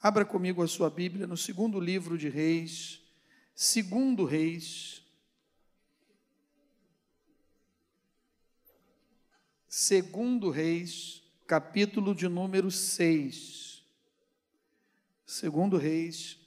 [0.00, 3.02] Abra comigo a sua Bíblia no segundo livro de Reis,
[3.52, 5.02] segundo Reis,
[9.68, 13.84] segundo Reis, capítulo de número 6.
[15.26, 16.38] Segundo Reis,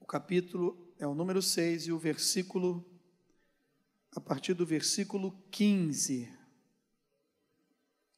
[0.00, 2.82] o capítulo é o número 6 e o versículo,
[4.16, 6.32] a partir do versículo 15.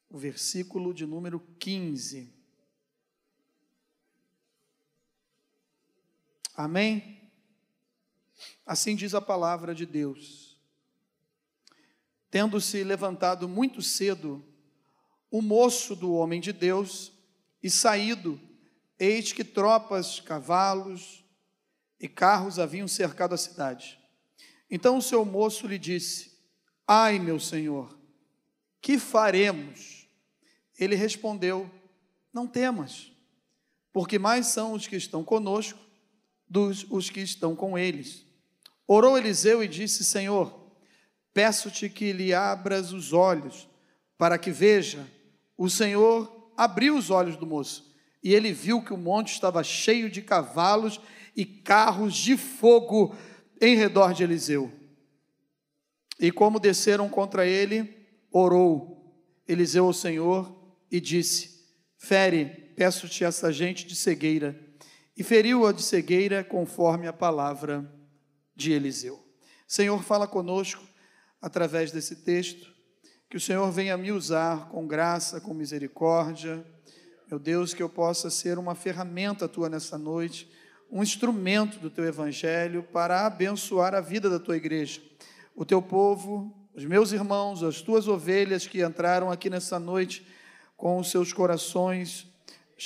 [0.08, 2.33] O versículo de número 15.
[6.54, 7.30] Amém?
[8.64, 10.56] Assim diz a palavra de Deus.
[12.30, 14.44] Tendo-se levantado muito cedo,
[15.30, 17.12] o moço do homem de Deus,
[17.62, 18.40] e saído,
[18.98, 21.24] eis que tropas, cavalos
[21.98, 23.98] e carros haviam cercado a cidade.
[24.70, 26.38] Então o seu moço lhe disse:
[26.86, 27.98] Ai, meu senhor,
[28.80, 30.08] que faremos?
[30.78, 31.70] Ele respondeu:
[32.32, 33.12] Não temas,
[33.92, 35.84] porque mais são os que estão conosco
[36.54, 38.24] dos os que estão com eles.
[38.86, 40.70] Orou Eliseu e disse: Senhor,
[41.32, 43.68] peço-te que lhe abras os olhos,
[44.16, 45.04] para que veja.
[45.58, 47.92] O Senhor abriu os olhos do moço,
[48.22, 51.00] e ele viu que o monte estava cheio de cavalos
[51.34, 53.16] e carros de fogo
[53.60, 54.72] em redor de Eliseu.
[56.20, 57.92] E como desceram contra ele,
[58.30, 59.12] orou
[59.48, 60.56] Eliseu ao Senhor
[60.88, 61.64] e disse:
[61.98, 62.44] Fere,
[62.76, 64.63] peço-te essa gente de cegueira
[65.16, 67.88] e feriu-a de cegueira conforme a palavra
[68.54, 69.22] de Eliseu.
[69.66, 70.82] Senhor, fala conosco
[71.40, 72.72] através desse texto,
[73.28, 76.64] que o Senhor venha me usar com graça, com misericórdia.
[77.28, 80.50] Meu Deus, que eu possa ser uma ferramenta tua nessa noite,
[80.90, 85.00] um instrumento do teu evangelho para abençoar a vida da tua igreja,
[85.54, 90.26] o teu povo, os meus irmãos, as tuas ovelhas que entraram aqui nessa noite
[90.76, 92.33] com os seus corações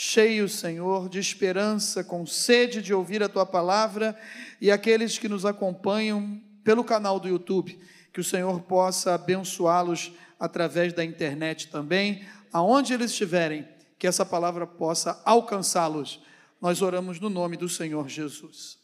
[0.00, 4.16] cheios, Senhor, de esperança, com sede de ouvir a tua palavra,
[4.60, 7.76] e aqueles que nos acompanham pelo canal do YouTube,
[8.12, 13.66] que o Senhor possa abençoá-los através da internet também, aonde eles estiverem,
[13.98, 16.22] que essa palavra possa alcançá-los.
[16.60, 18.78] Nós oramos no nome do Senhor Jesus.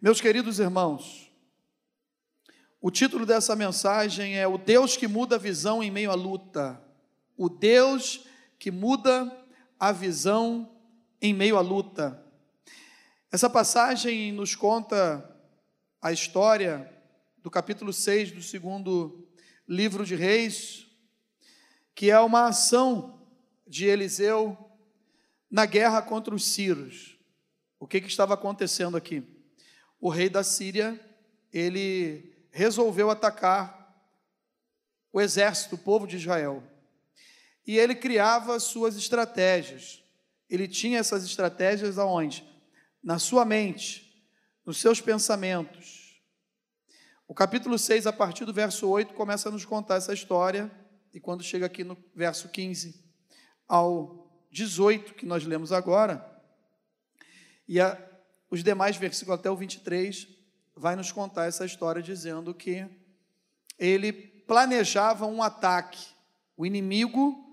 [0.00, 1.28] Meus queridos irmãos,
[2.80, 6.80] o título dessa mensagem é O Deus que muda a visão em meio à luta.
[7.36, 8.24] O Deus
[8.60, 9.40] que muda
[9.80, 10.70] a visão
[11.22, 12.22] em meio à luta.
[13.32, 15.26] Essa passagem nos conta
[16.02, 16.92] a história
[17.38, 19.26] do capítulo 6 do segundo
[19.66, 20.86] livro de Reis,
[21.94, 23.26] que é uma ação
[23.66, 24.54] de Eliseu
[25.50, 27.16] na guerra contra os sírios.
[27.78, 29.24] O que, que estava acontecendo aqui?
[29.98, 31.00] O rei da Síria,
[31.50, 33.98] ele resolveu atacar
[35.10, 36.62] o exército, o povo de Israel
[37.70, 40.02] e ele criava suas estratégias.
[40.48, 42.44] Ele tinha essas estratégias aonde?
[43.00, 44.20] Na sua mente,
[44.66, 46.20] nos seus pensamentos.
[47.28, 50.68] O capítulo 6, a partir do verso 8, começa a nos contar essa história,
[51.14, 53.08] e quando chega aqui no verso 15
[53.68, 56.28] ao 18, que nós lemos agora,
[57.68, 57.96] e a,
[58.50, 60.26] os demais versículos até o 23,
[60.74, 62.84] vai nos contar essa história dizendo que
[63.78, 66.04] ele planejava um ataque.
[66.56, 67.46] O inimigo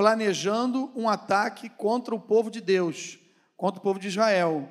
[0.00, 3.18] planejando um ataque contra o povo de Deus,
[3.54, 4.66] contra o povo de Israel.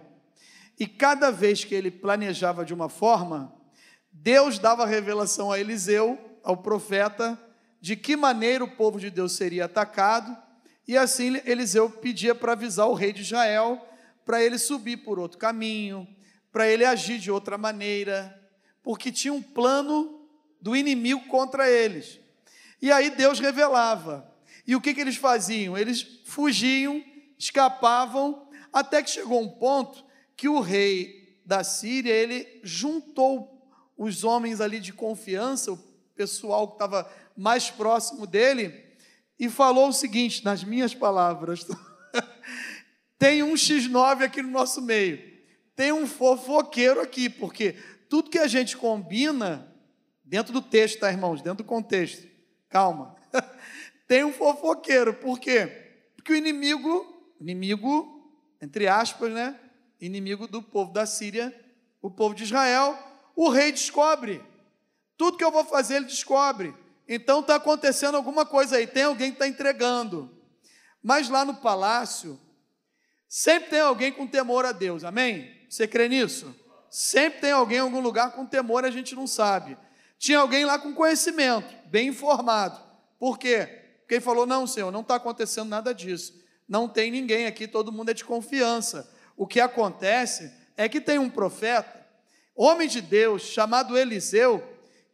[0.80, 3.54] E cada vez que ele planejava de uma forma,
[4.12, 7.40] Deus dava revelação a Eliseu, ao profeta,
[7.80, 10.36] de que maneira o povo de Deus seria atacado,
[10.88, 13.80] e assim Eliseu pedia para avisar o rei de Israel
[14.26, 16.08] para ele subir por outro caminho,
[16.52, 18.36] para ele agir de outra maneira,
[18.82, 20.28] porque tinha um plano
[20.60, 22.20] do inimigo contra eles.
[22.82, 24.29] E aí Deus revelava:
[24.70, 25.76] e o que, que eles faziam?
[25.76, 27.04] Eles fugiam,
[27.40, 30.06] escapavam, até que chegou um ponto
[30.38, 35.78] que o rei da Síria, ele juntou os homens ali de confiança, o
[36.16, 38.96] pessoal que estava mais próximo dele,
[39.40, 41.66] e falou o seguinte, nas minhas palavras:
[43.18, 45.20] tem um X9 aqui no nosso meio,
[45.76, 47.76] tem um fofoqueiro aqui, porque
[48.08, 49.68] tudo que a gente combina,
[50.24, 51.42] dentro do texto, tá, irmãos?
[51.42, 52.28] Dentro do contexto,
[52.70, 53.18] calma
[54.10, 55.14] tem um fofoqueiro.
[55.14, 55.68] Por quê?
[56.16, 59.58] Porque o inimigo, inimigo, entre aspas, né?
[60.02, 61.54] Inimigo do povo da Síria,
[62.02, 62.98] o povo de Israel,
[63.36, 64.44] o rei descobre.
[65.16, 66.74] Tudo que eu vou fazer, ele descobre.
[67.08, 70.36] Então está acontecendo alguma coisa aí, tem alguém que está entregando.
[71.04, 72.40] Mas lá no palácio,
[73.28, 75.56] sempre tem alguém com temor a Deus, amém?
[75.70, 76.56] Você crê nisso?
[76.90, 79.78] Sempre tem alguém em algum lugar com temor, a gente não sabe.
[80.18, 82.82] Tinha alguém lá com conhecimento, bem informado.
[83.20, 83.79] Por quê?
[84.16, 86.34] Ele falou: Não, Senhor, não está acontecendo nada disso.
[86.68, 89.10] não tem ninguém aqui, todo mundo é de confiança.
[89.36, 92.06] O que acontece é que tem um profeta,
[92.56, 94.64] homem de Deus, chamado Eliseu,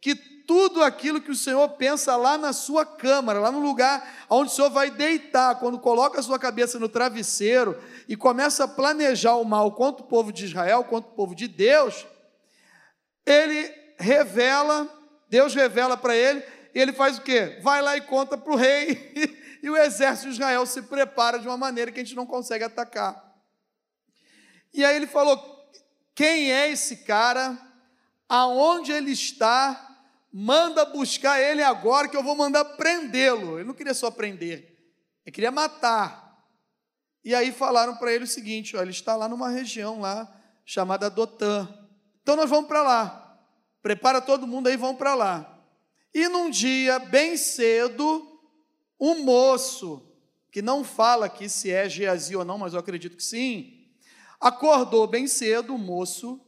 [0.00, 4.50] que tudo aquilo que o Senhor pensa lá na sua câmara, lá no lugar onde
[4.50, 9.34] o Senhor vai deitar, quando coloca a sua cabeça no travesseiro e começa a planejar
[9.34, 12.06] o mal contra o povo de Israel, contra o povo de Deus,
[13.24, 14.88] ele revela,
[15.28, 16.44] Deus revela para ele,
[16.78, 17.58] ele faz o quê?
[17.62, 19.12] Vai lá e conta para o rei,
[19.62, 22.64] e o exército de Israel se prepara de uma maneira que a gente não consegue
[22.64, 23.34] atacar.
[24.74, 25.70] E aí ele falou:
[26.14, 27.58] quem é esse cara?
[28.28, 29.82] Aonde ele está?
[30.32, 33.58] Manda buscar ele agora, que eu vou mandar prendê-lo.
[33.58, 34.76] Ele não queria só prender,
[35.24, 36.26] ele queria matar.
[37.24, 40.30] E aí falaram para ele o seguinte: ó, ele está lá numa região lá
[40.64, 41.66] chamada Dotã.
[42.22, 43.38] Então nós vamos para lá.
[43.80, 45.55] Prepara todo mundo aí, vamos para lá.
[46.16, 48.40] E num dia bem cedo,
[48.98, 50.02] um moço,
[50.50, 53.84] que não fala aqui se é Geazi ou não, mas eu acredito que sim,
[54.40, 56.40] acordou bem cedo, o moço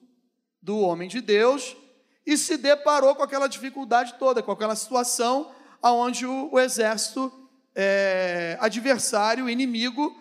[0.63, 1.77] do homem de Deus,
[2.25, 7.31] e se deparou com aquela dificuldade toda, com aquela situação onde o, o exército
[7.75, 10.17] é, adversário, inimigo,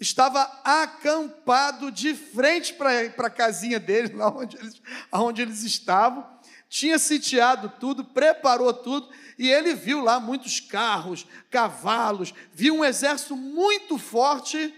[0.00, 6.26] estava acampado de frente para a casinha deles, lá onde eles, onde eles estavam,
[6.68, 13.36] tinha sitiado tudo, preparou tudo, e ele viu lá muitos carros, cavalos, viu um exército
[13.36, 14.74] muito forte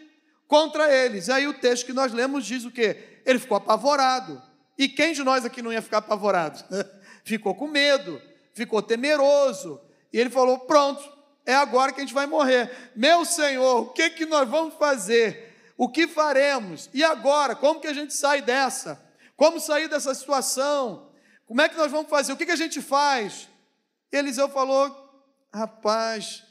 [0.47, 1.29] contra eles.
[1.29, 3.21] Aí o texto que nós lemos diz o quê?
[3.25, 4.41] Ele ficou apavorado.
[4.79, 6.65] E quem de nós aqui não ia ficar apavorado?
[7.25, 8.21] ficou com medo,
[8.55, 9.81] ficou temeroso.
[10.13, 11.03] E ele falou: Pronto,
[11.45, 12.71] é agora que a gente vai morrer.
[12.95, 15.73] Meu Senhor, o que, que nós vamos fazer?
[15.77, 16.89] O que faremos?
[16.93, 17.55] E agora?
[17.55, 19.03] Como que a gente sai dessa?
[19.37, 21.10] Como sair dessa situação?
[21.51, 22.33] Como é que nós vamos fazer?
[22.33, 23.49] O que, que a gente faz?
[24.13, 24.97] Eliseu falou:
[25.53, 26.45] Rapaz,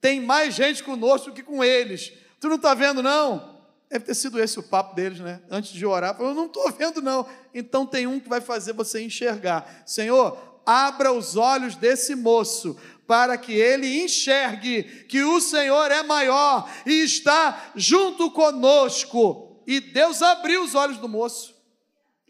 [0.00, 2.14] tem mais gente conosco que com eles.
[2.40, 3.60] Tu não está vendo, não?
[3.90, 5.42] Deve ter sido esse o papo deles, né?
[5.50, 7.28] Antes de orar, falou: Não estou vendo, não.
[7.52, 9.82] Então tem um que vai fazer você enxergar.
[9.84, 12.74] Senhor, abra os olhos desse moço,
[13.06, 19.62] para que ele enxergue que o Senhor é maior e está junto conosco.
[19.66, 21.54] E Deus abriu os olhos do moço,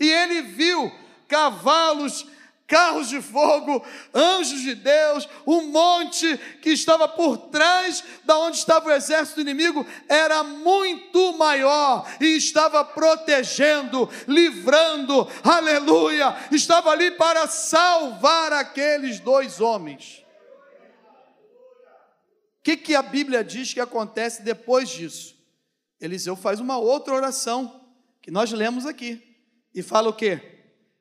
[0.01, 0.91] e ele viu
[1.29, 2.27] cavalos,
[2.67, 3.85] carros de fogo,
[4.15, 9.87] anjos de Deus, um monte que estava por trás da onde estava o exército inimigo
[10.09, 20.27] era muito maior e estava protegendo, livrando, aleluia, estava ali para salvar aqueles dois homens
[22.69, 25.35] que, que a Bíblia diz que acontece depois disso?
[25.99, 27.89] Eliseu faz uma outra oração,
[28.21, 29.39] que nós lemos aqui,
[29.75, 30.58] e fala o quê?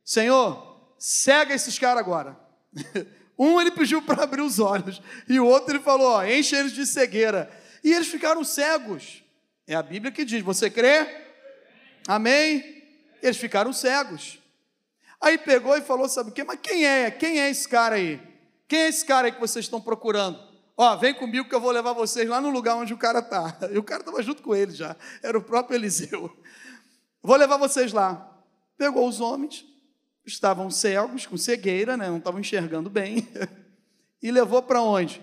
[0.07, 2.39] Senhor, cega esses caras agora.
[3.37, 6.71] um ele pediu para abrir os olhos, e o outro ele falou: ó, enche eles
[6.71, 7.51] de cegueira.
[7.83, 9.21] E eles ficaram cegos.
[9.67, 11.25] É a Bíblia que diz: você crê?
[12.07, 12.85] Amém?
[13.21, 14.39] Eles ficaram cegos.
[15.19, 16.45] Aí pegou e falou: sabe o quê?
[16.45, 17.11] Mas quem é?
[17.11, 18.21] Quem é esse cara aí?
[18.65, 20.39] Quem é esse cara aí que vocês estão procurando?
[20.77, 23.57] Ó, vem comigo que eu vou levar vocês lá no lugar onde o cara está.
[23.73, 26.31] E o cara estava junto com ele já, era o próprio Eliseu.
[27.21, 28.33] Vou levar vocês lá.
[28.77, 29.65] Pegou os homens,
[30.27, 32.07] estavam cegos, com cegueira, né?
[32.07, 33.27] não estavam enxergando bem,
[34.21, 35.21] e levou para onde?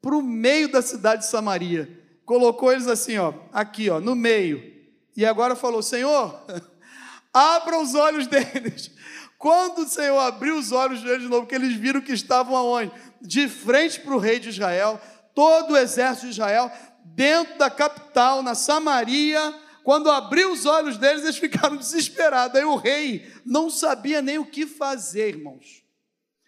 [0.00, 1.88] Para o meio da cidade de Samaria.
[2.24, 4.62] Colocou eles assim, ó, aqui, ó, no meio.
[5.16, 6.44] E agora falou: Senhor,
[7.32, 8.90] abra os olhos deles.
[9.38, 12.90] Quando o Senhor abriu os olhos deles de novo, que eles viram que estavam aonde?
[13.20, 15.00] de frente para o rei de Israel,
[15.34, 16.70] todo o exército de Israel,
[17.04, 19.54] dentro da capital, na Samaria.
[19.86, 22.58] Quando abriu os olhos deles, eles ficaram desesperados.
[22.58, 25.84] Aí o rei não sabia nem o que fazer, irmãos.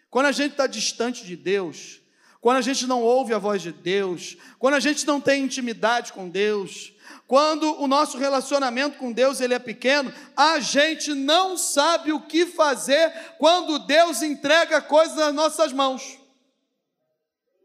[0.09, 2.01] Quando a gente está distante de Deus,
[2.41, 6.11] quando a gente não ouve a voz de Deus, quando a gente não tem intimidade
[6.11, 6.91] com Deus,
[7.27, 12.45] quando o nosso relacionamento com Deus ele é pequeno, a gente não sabe o que
[12.45, 16.19] fazer quando Deus entrega coisas nas nossas mãos.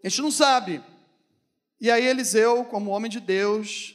[0.05, 0.81] A gente não sabe.
[1.81, 3.94] E aí Eliseu, como homem de Deus,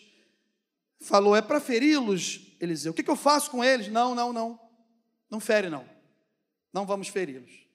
[0.99, 2.91] falou: é para feri-los, Eliseu.
[2.91, 3.87] O que, que eu faço com eles?
[3.87, 4.59] Não, não, não.
[5.29, 5.85] Não fere, não.
[6.73, 7.67] Não vamos feri-los.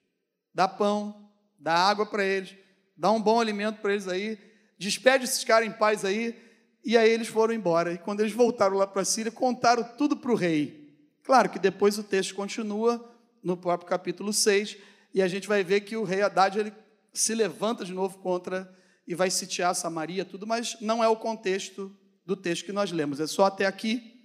[0.52, 2.54] Dá pão, dá água para eles,
[2.96, 4.38] dá um bom alimento para eles aí,
[4.78, 6.42] despede esses caras em paz aí.
[6.84, 7.92] E aí eles foram embora.
[7.92, 10.84] E quando eles voltaram lá para a Síria, contaram tudo para o rei.
[11.22, 13.12] Claro que depois o texto continua
[13.42, 14.76] no próprio capítulo 6,
[15.12, 16.72] e a gente vai ver que o rei Haddad ele
[17.12, 18.70] se levanta de novo contra
[19.06, 23.20] e vai sitiar Samaria, tudo, mas não é o contexto do texto que nós lemos,
[23.20, 24.24] é só até aqui.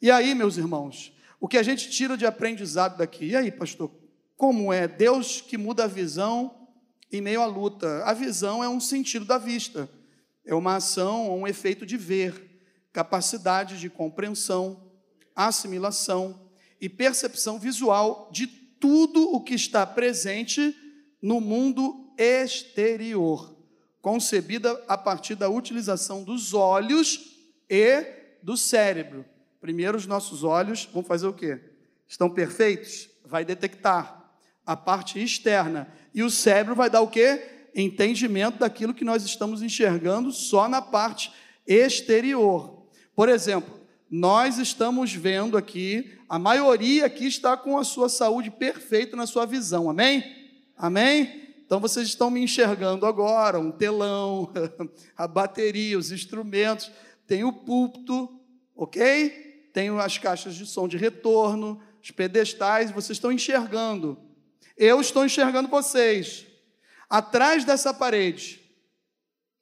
[0.00, 3.26] E aí, meus irmãos, o que a gente tira de aprendizado daqui?
[3.26, 3.90] E aí, pastor,
[4.36, 6.68] como é Deus que muda a visão
[7.10, 8.04] em meio à luta?
[8.04, 9.88] A visão é um sentido da vista,
[10.44, 12.46] é uma ação, um efeito de ver.
[12.90, 14.90] capacidade de compreensão,
[15.36, 16.50] assimilação
[16.80, 20.74] e percepção visual de tudo o que está presente
[21.20, 23.56] no mundo exterior,
[24.00, 27.27] concebida a partir da utilização dos olhos
[27.68, 28.04] e
[28.42, 29.24] do cérebro.
[29.60, 31.60] Primeiro, os nossos olhos vão fazer o quê?
[32.06, 33.08] Estão perfeitos?
[33.24, 34.32] Vai detectar
[34.64, 35.92] a parte externa.
[36.14, 37.68] E o cérebro vai dar o quê?
[37.74, 41.32] Entendimento daquilo que nós estamos enxergando só na parte
[41.66, 42.86] exterior.
[43.14, 43.78] Por exemplo,
[44.10, 49.44] nós estamos vendo aqui, a maioria aqui está com a sua saúde perfeita na sua
[49.44, 50.24] visão, amém?
[50.76, 51.48] Amém?
[51.66, 54.50] Então vocês estão me enxergando agora, um telão,
[55.14, 56.90] a bateria, os instrumentos,
[57.28, 58.28] tem o púlpito,
[58.74, 59.70] ok?
[59.72, 64.18] Tem as caixas de som de retorno, os pedestais, vocês estão enxergando.
[64.76, 66.46] Eu estou enxergando vocês.
[67.08, 68.64] Atrás dessa parede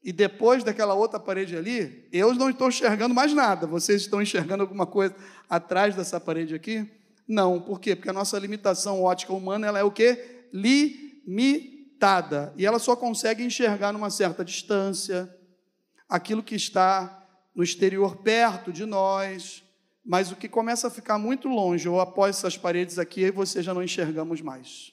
[0.02, 3.66] e depois daquela outra parede ali, eu não estou enxergando mais nada.
[3.66, 5.16] Vocês estão enxergando alguma coisa
[5.50, 6.88] atrás dessa parede aqui?
[7.26, 7.60] Não.
[7.60, 7.96] Por quê?
[7.96, 10.46] Porque a nossa limitação ótica humana ela é o quê?
[10.52, 12.54] Limitada.
[12.56, 15.28] E ela só consegue enxergar numa certa distância
[16.08, 17.25] aquilo que está
[17.56, 19.64] no exterior perto de nós,
[20.04, 23.72] mas o que começa a ficar muito longe ou após essas paredes aqui, você já
[23.72, 24.92] não enxergamos mais.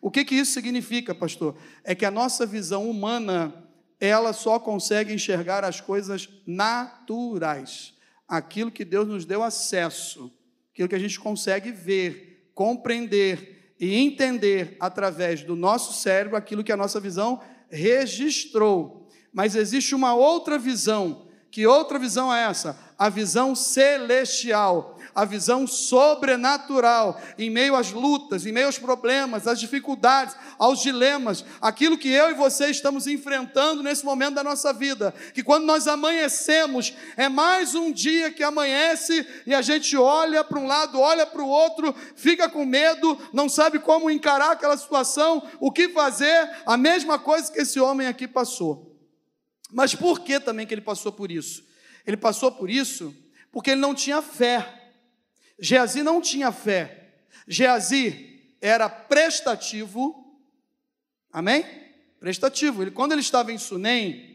[0.00, 1.56] O que, que isso significa, pastor?
[1.82, 3.54] É que a nossa visão humana
[3.98, 7.94] ela só consegue enxergar as coisas naturais,
[8.28, 10.30] aquilo que Deus nos deu acesso,
[10.72, 16.72] aquilo que a gente consegue ver, compreender e entender através do nosso cérebro, aquilo que
[16.72, 17.40] a nossa visão
[17.70, 19.08] registrou.
[19.32, 21.28] Mas existe uma outra visão.
[21.52, 22.76] Que outra visão é essa?
[22.98, 29.60] A visão celestial a visão sobrenatural em meio às lutas, em meio aos problemas, às
[29.60, 35.14] dificuldades, aos dilemas, aquilo que eu e você estamos enfrentando nesse momento da nossa vida.
[35.34, 40.58] Que quando nós amanhecemos, é mais um dia que amanhece e a gente olha para
[40.58, 45.42] um lado, olha para o outro, fica com medo, não sabe como encarar aquela situação,
[45.60, 48.91] o que fazer, a mesma coisa que esse homem aqui passou.
[49.72, 51.64] Mas por que também que ele passou por isso?
[52.06, 53.14] Ele passou por isso
[53.50, 54.90] porque ele não tinha fé.
[55.58, 57.14] Geazi não tinha fé.
[57.46, 60.38] Geazi era prestativo.
[61.32, 61.64] Amém?
[62.20, 62.82] Prestativo.
[62.82, 64.32] Ele, quando ele estava em Sunem,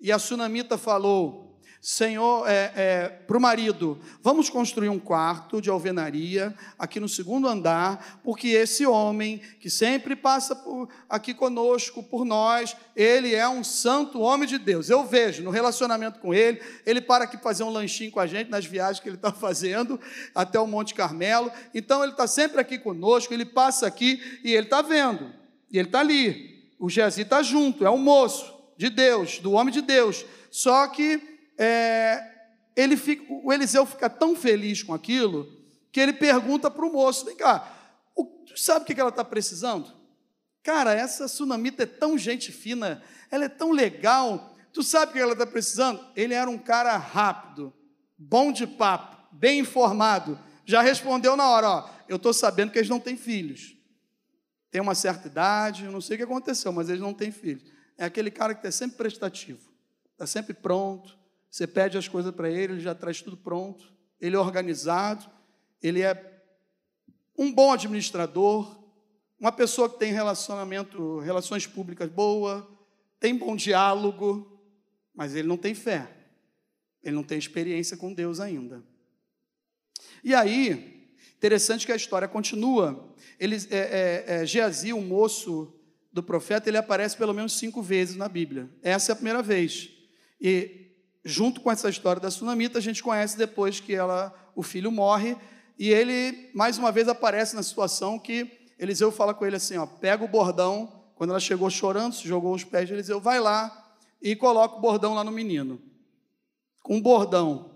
[0.00, 1.45] e a sunamita falou:
[1.80, 7.46] Senhor, é, é, para o marido, vamos construir um quarto de alvenaria aqui no segundo
[7.46, 13.62] andar, porque esse homem que sempre passa por, aqui conosco, por nós, ele é um
[13.62, 14.90] santo homem de Deus.
[14.90, 18.50] Eu vejo no relacionamento com ele, ele para aqui fazer um lanchinho com a gente
[18.50, 20.00] nas viagens que ele está fazendo
[20.34, 21.52] até o Monte Carmelo.
[21.74, 25.32] Então ele está sempre aqui conosco, ele passa aqui e ele está vendo,
[25.70, 26.56] e ele está ali.
[26.78, 30.24] O Gezi está junto, é um moço de Deus, do homem de Deus.
[30.50, 32.22] Só que é,
[32.76, 35.50] ele fica, o Eliseu fica tão feliz com aquilo
[35.90, 37.74] que ele pergunta para o moço: vem cá,
[38.14, 39.90] o, tu sabe o que ela está precisando?
[40.62, 45.20] Cara, essa sunamita é tão gente fina, ela é tão legal, tu sabe o que
[45.20, 46.04] ela está precisando?
[46.14, 47.72] Ele era um cara rápido,
[48.18, 52.90] bom de papo, bem informado, já respondeu na hora: ó, eu estou sabendo que eles
[52.90, 53.74] não têm filhos.
[54.70, 57.64] Tem uma certa idade, eu não sei o que aconteceu, mas eles não têm filhos.
[57.96, 59.72] É aquele cara que está sempre prestativo,
[60.12, 61.16] está sempre pronto,
[61.56, 63.90] você pede as coisas para ele, ele já traz tudo pronto.
[64.20, 65.24] Ele é organizado,
[65.82, 66.42] ele é
[67.34, 68.78] um bom administrador,
[69.40, 72.68] uma pessoa que tem relacionamento, relações públicas boa,
[73.18, 74.60] tem bom diálogo,
[75.14, 76.06] mas ele não tem fé.
[77.02, 78.84] Ele não tem experiência com Deus ainda.
[80.22, 81.08] E aí,
[81.38, 83.14] interessante que a história continua.
[83.40, 85.74] Ele, é, é, é, Geazi, o moço
[86.12, 88.68] do profeta, ele aparece pelo menos cinco vezes na Bíblia.
[88.82, 89.88] Essa é a primeira vez.
[90.38, 90.85] E
[91.26, 95.36] junto com essa história da sunamita, a gente conhece depois que ela, o filho morre,
[95.76, 99.84] e ele, mais uma vez, aparece na situação que Eliseu fala com ele assim: ó,
[99.84, 103.96] pega o bordão, quando ela chegou chorando, se jogou os pés de Eliseu, vai lá
[104.22, 105.82] e coloca o bordão lá no menino.
[106.80, 107.72] Com o bordão,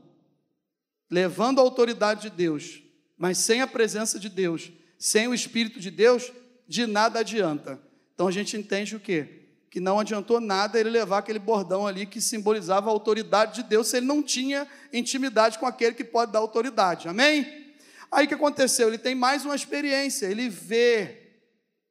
[1.11, 2.81] levando a autoridade de Deus,
[3.19, 6.33] mas sem a presença de Deus, sem o Espírito de Deus,
[6.69, 7.81] de nada adianta.
[8.15, 9.40] Então a gente entende o quê?
[9.71, 13.87] Que não adiantou nada ele levar aquele bordão ali que simbolizava a autoridade de Deus,
[13.87, 17.09] se ele não tinha intimidade com aquele que pode dar autoridade.
[17.09, 17.73] Amém?
[18.11, 18.89] Aí o que aconteceu?
[18.89, 21.39] Ele tem mais uma experiência, ele vê,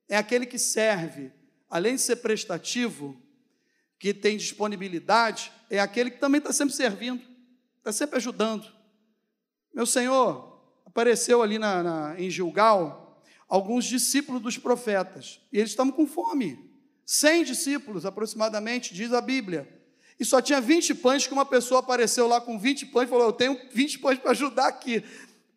[0.09, 1.31] é aquele que serve,
[1.69, 3.15] além de ser prestativo,
[3.97, 7.23] que tem disponibilidade, é aquele que também está sempre servindo,
[7.77, 8.67] está sempre ajudando.
[9.73, 15.93] Meu Senhor, apareceu ali na, na, em Gilgal alguns discípulos dos profetas, e eles estavam
[15.93, 16.69] com fome.
[17.11, 19.67] Cem discípulos aproximadamente, diz a Bíblia.
[20.19, 23.25] E só tinha 20 pães que uma pessoa apareceu lá com 20 pães e falou:
[23.25, 25.03] Eu tenho 20 pães para ajudar aqui.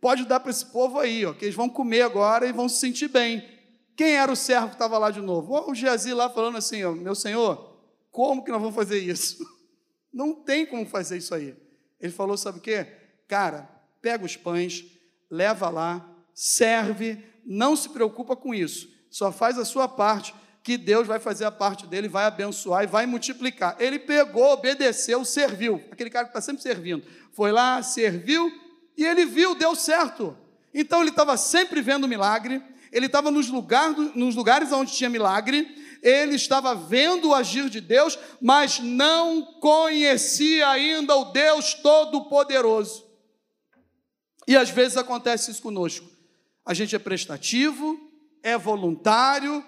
[0.00, 2.78] Pode dar para esse povo aí, ó, que eles vão comer agora e vão se
[2.78, 3.46] sentir bem.
[3.94, 5.70] Quem era o servo que estava lá de novo?
[5.70, 7.76] O Geazi lá falando assim: ó, Meu senhor,
[8.10, 9.46] como que nós vamos fazer isso?
[10.10, 11.54] Não tem como fazer isso aí.
[12.00, 12.86] Ele falou: Sabe o quê?
[13.28, 13.68] Cara,
[14.00, 14.86] pega os pães,
[15.30, 21.06] leva lá, serve, não se preocupa com isso, só faz a sua parte, que Deus
[21.06, 23.76] vai fazer a parte dele, vai abençoar e vai multiplicar.
[23.80, 25.82] Ele pegou, obedeceu, serviu.
[25.90, 27.04] Aquele cara que está sempre servindo.
[27.32, 28.50] Foi lá, serviu
[28.96, 30.36] e ele viu, deu certo.
[30.72, 35.66] Então ele estava sempre vendo milagre, ele estava nos, lugar, nos lugares onde tinha milagre,
[36.02, 43.04] ele estava vendo o agir de Deus, mas não conhecia ainda o Deus Todo-Poderoso.
[44.46, 46.10] E às vezes acontece isso conosco.
[46.64, 47.98] A gente é prestativo,
[48.42, 49.64] é voluntário,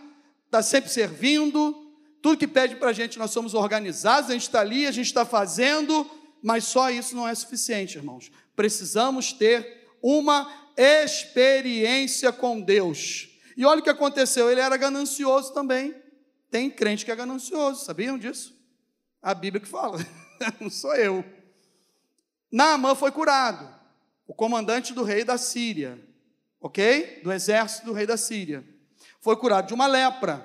[0.55, 1.75] está sempre servindo,
[2.23, 5.07] tudo que pede para a gente, nós somos organizados, a gente está ali, a gente
[5.07, 6.09] está fazendo,
[6.41, 8.31] mas só isso não é suficiente, irmãos.
[8.55, 13.29] Precisamos ter uma experiência com Deus.
[13.57, 15.93] E olha o que aconteceu, ele era ganancioso também.
[16.51, 18.57] Tem crente que é ganancioso, sabiam disso?
[19.21, 19.99] A Bíblia que fala,
[20.61, 21.25] não sou eu.
[22.51, 23.69] Naamã foi curado,
[24.25, 25.99] o comandante do rei da Síria,
[26.61, 27.23] ok?
[27.25, 28.74] Do exército do rei da Síria
[29.25, 30.45] foi curado de uma lepra.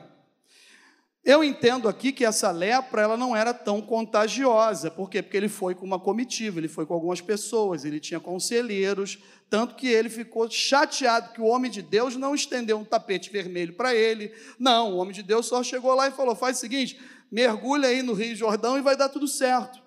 [1.22, 4.90] Eu entendo aqui que essa lepra ela não era tão contagiosa.
[4.90, 5.22] Por quê?
[5.22, 9.20] Porque ele foi com uma comitiva, ele foi com algumas pessoas, ele tinha conselheiros,
[9.50, 13.74] tanto que ele ficou chateado que o homem de Deus não estendeu um tapete vermelho
[13.74, 14.34] para ele.
[14.58, 16.98] Não, o homem de Deus só chegou lá e falou: faz o seguinte,
[17.30, 19.84] mergulha aí no Rio Jordão e vai dar tudo certo.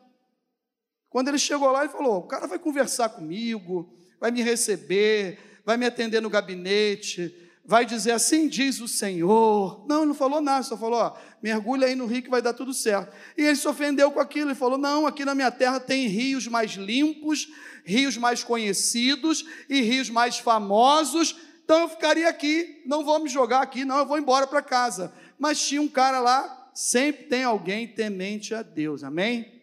[1.09, 5.79] Quando ele chegou lá, ele falou: o cara vai conversar comigo, vai me receber, vai
[5.79, 9.87] me atender no gabinete, vai dizer assim diz o Senhor.
[9.89, 12.53] Não, ele não falou nada, só falou, ó, mergulha aí no rio que vai dar
[12.53, 13.15] tudo certo.
[13.37, 16.47] E ele se ofendeu com aquilo e falou: não, aqui na minha terra tem rios
[16.47, 17.49] mais limpos,
[17.85, 21.37] rios mais conhecidos e rios mais famosos.
[21.65, 25.13] Então eu ficaria aqui, não vou me jogar aqui, não, eu vou embora para casa.
[25.39, 29.63] Mas tinha um cara lá, sempre tem alguém temente a Deus, amém?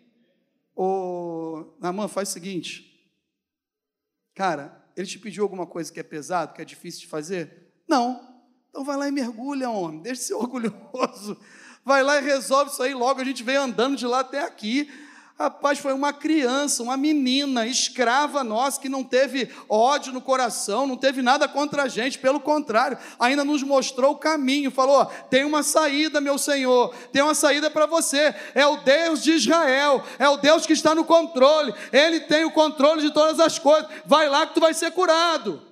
[0.75, 2.85] Ô, Namã, faz o seguinte,
[4.33, 7.68] cara, ele te pediu alguma coisa que é pesado, que é difícil de fazer?
[7.89, 8.21] Não.
[8.69, 11.35] Então vai lá e mergulha, homem, deixa de ser orgulhoso.
[11.83, 13.19] Vai lá e resolve isso aí logo.
[13.19, 14.89] A gente veio andando de lá até aqui.
[15.39, 20.97] Rapaz, foi uma criança, uma menina, escrava nossa, que não teve ódio no coração, não
[20.97, 25.63] teve nada contra a gente, pelo contrário, ainda nos mostrou o caminho, falou: tem uma
[25.63, 30.35] saída, meu Senhor, tem uma saída para você, é o Deus de Israel, é o
[30.35, 34.45] Deus que está no controle, Ele tem o controle de todas as coisas, vai lá
[34.45, 35.68] que tu vai ser curado.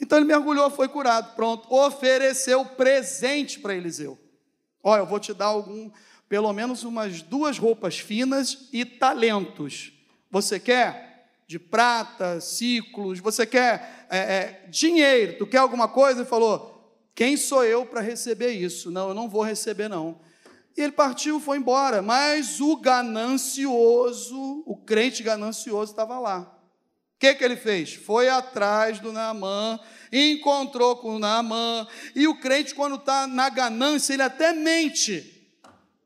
[0.00, 1.72] Então ele mergulhou, foi curado, pronto.
[1.72, 4.18] Ofereceu presente para Eliseu.
[4.82, 5.90] Olha, eu vou te dar algum,
[6.28, 9.92] pelo menos umas duas roupas finas e talentos.
[10.30, 11.12] Você quer?
[11.46, 16.20] De prata, ciclos, você quer é, é, dinheiro, tu quer alguma coisa?
[16.20, 18.90] Ele falou: Quem sou eu para receber isso?
[18.90, 20.18] Não, eu não vou receber, não.
[20.76, 26.53] E ele partiu, foi embora, mas o ganancioso, o crente ganancioso estava lá
[27.18, 27.94] que, que ele fez?
[27.94, 29.80] Foi atrás do Naamã,
[30.12, 35.30] encontrou com o Naamã, e o crente, quando está na ganância, ele até mente.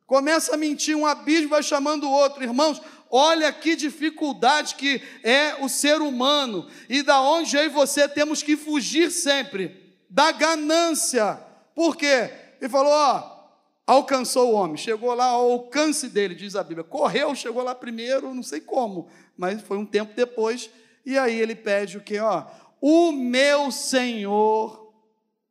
[0.07, 2.43] Começa a mentir, um abismo vai chamando o outro.
[2.43, 8.09] Irmãos, olha que dificuldade que é o ser humano, e da onde eu e você
[8.09, 11.39] temos que fugir sempre da ganância.
[11.75, 12.31] Por quê?
[12.61, 13.39] Ele falou: ó,
[13.87, 16.85] alcançou o homem, chegou lá ao alcance dele, diz a Bíblia.
[16.85, 20.71] Correu, chegou lá primeiro, não sei como, mas foi um tempo depois
[21.09, 22.19] e aí ele pede o que?
[22.19, 22.45] Ó,
[22.83, 24.93] o meu Senhor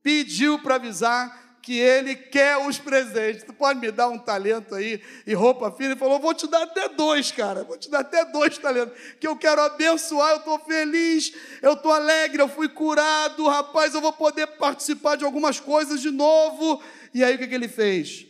[0.03, 3.43] pediu para avisar que ele quer os presentes.
[3.43, 5.93] Tu pode me dar um talento aí e roupa fina?
[5.93, 7.63] Ele falou: vou te dar até dois, cara.
[7.63, 8.95] Vou te dar até dois talentos.
[9.19, 10.33] Que eu quero abençoar.
[10.33, 13.95] Eu estou feliz, eu estou alegre, eu fui curado, rapaz.
[13.95, 16.83] Eu vou poder participar de algumas coisas de novo.
[17.15, 18.27] E aí o que, que ele fez?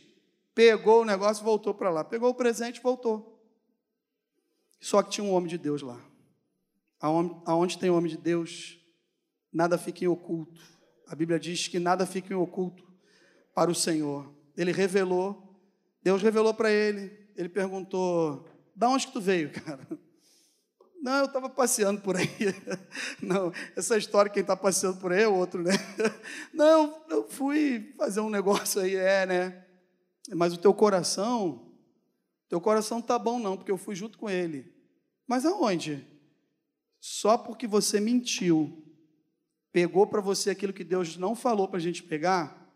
[0.56, 2.06] Pegou o negócio e voltou para lá.
[2.06, 3.38] Pegou o presente e voltou.
[4.80, 6.00] Só que tinha um homem de Deus lá.
[7.00, 8.80] Aonde tem homem de Deus,
[9.54, 10.62] nada fica em oculto.
[11.08, 12.84] A Bíblia diz que nada fica em oculto
[13.54, 14.34] para o Senhor.
[14.56, 15.62] Ele revelou,
[16.02, 17.12] Deus revelou para ele.
[17.36, 19.88] Ele perguntou: Da onde que tu veio, cara?
[21.02, 22.28] Não, eu estava passeando por aí.
[23.22, 25.72] Não, essa história, quem está passeando por aí é outro, né?
[26.52, 29.66] Não, eu fui fazer um negócio aí, é, né?
[30.36, 31.72] Mas o teu coração,
[32.50, 34.74] teu coração tá bom não, porque eu fui junto com ele.
[35.26, 36.06] Mas aonde?
[37.00, 38.84] Só porque você mentiu,
[39.72, 42.68] pegou para você aquilo que Deus não falou para a gente pegar,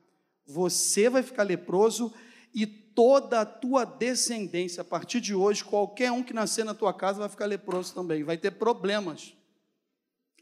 [0.45, 2.13] você vai ficar leproso
[2.53, 6.93] e toda a tua descendência, a partir de hoje, qualquer um que nascer na tua
[6.93, 9.33] casa vai ficar leproso também, vai ter problemas.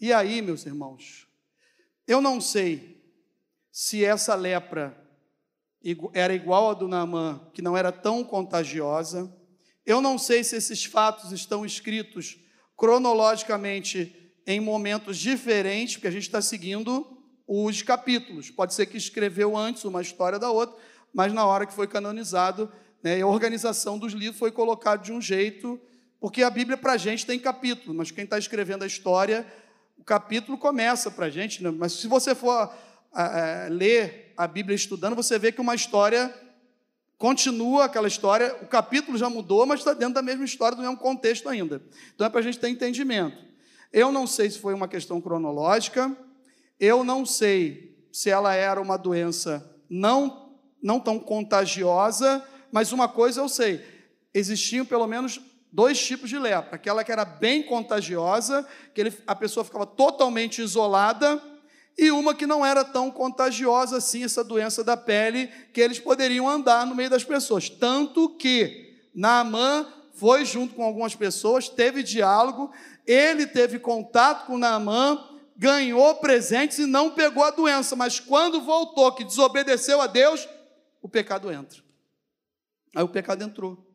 [0.01, 1.27] E aí, meus irmãos,
[2.07, 2.99] eu não sei
[3.71, 4.97] se essa lepra
[6.13, 9.33] era igual a do Naamã, que não era tão contagiosa.
[9.85, 12.37] Eu não sei se esses fatos estão escritos
[12.79, 14.15] cronologicamente
[14.47, 17.05] em momentos diferentes, porque a gente está seguindo
[17.45, 18.49] os capítulos.
[18.49, 20.77] Pode ser que escreveu antes uma história da outra,
[21.13, 22.71] mas na hora que foi canonizado,
[23.03, 25.77] né, a organização dos livros foi colocada de um jeito,
[26.21, 29.45] porque a Bíblia para a gente tem capítulo, mas quem está escrevendo a história,
[29.97, 34.47] o capítulo começa para a gente, né, mas se você for a, a, ler a
[34.47, 36.33] Bíblia estudando, você vê que uma história
[37.19, 40.97] continua aquela história, o capítulo já mudou, mas está dentro da mesma história, do mesmo
[40.97, 41.83] contexto ainda.
[42.15, 43.37] Então é para a gente ter entendimento.
[43.91, 46.15] Eu não sei se foi uma questão cronológica,
[46.79, 50.47] eu não sei se ela era uma doença não
[50.81, 53.83] não tão contagiosa, mas uma coisa eu sei:
[54.33, 56.75] existiam pelo menos dois tipos de lepra.
[56.75, 61.41] Aquela que era bem contagiosa, que ele, a pessoa ficava totalmente isolada,
[61.97, 66.47] e uma que não era tão contagiosa assim, essa doença da pele, que eles poderiam
[66.47, 67.69] andar no meio das pessoas.
[67.69, 72.71] Tanto que Naamã foi junto com algumas pessoas, teve diálogo,
[73.05, 75.25] ele teve contato com Naamã,
[75.57, 80.47] ganhou presentes e não pegou a doença, mas quando voltou, que desobedeceu a Deus,
[81.01, 81.81] o pecado entra.
[82.95, 83.85] Aí o pecado entrou.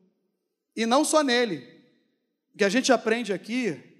[0.75, 1.67] E não só nele.
[2.53, 3.94] O que a gente aprende aqui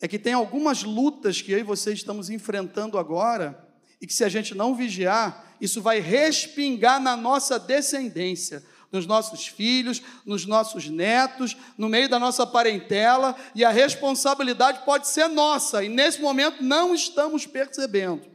[0.00, 3.68] é que tem algumas lutas que eu e você estamos enfrentando agora,
[4.00, 9.46] e que se a gente não vigiar, isso vai respingar na nossa descendência, nos nossos
[9.46, 15.82] filhos, nos nossos netos, no meio da nossa parentela, e a responsabilidade pode ser nossa,
[15.82, 18.33] e nesse momento não estamos percebendo.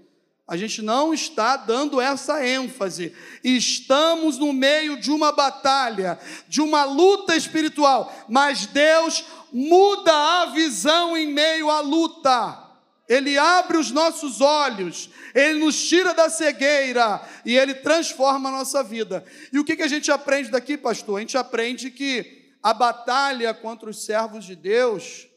[0.50, 3.16] A gente não está dando essa ênfase.
[3.44, 11.16] Estamos no meio de uma batalha, de uma luta espiritual, mas Deus muda a visão
[11.16, 12.68] em meio à luta.
[13.08, 18.84] Ele abre os nossos olhos, Ele nos tira da cegueira e Ele transforma a nossa
[18.84, 19.24] vida.
[19.54, 21.18] E o que, que a gente aprende daqui, pastor?
[21.18, 25.28] A gente aprende que a batalha contra os servos de Deus